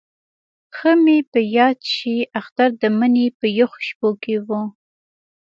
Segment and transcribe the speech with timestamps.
[0.75, 4.61] ښه مې په یاد شي اختر د مني په یخو شپو کې وو.